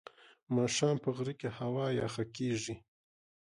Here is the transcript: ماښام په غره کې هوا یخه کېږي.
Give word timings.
ماښام 0.55 0.95
په 1.03 1.09
غره 1.15 1.33
کې 1.39 1.49
هوا 1.59 1.85
یخه 2.01 2.23
کېږي. 2.35 2.75